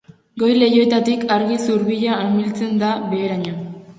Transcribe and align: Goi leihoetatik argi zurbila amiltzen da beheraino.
Goi 0.43 0.47
leihoetatik 0.59 1.25
argi 1.35 1.59
zurbila 1.67 2.17
amiltzen 2.23 2.83
da 2.85 2.91
beheraino. 3.15 3.55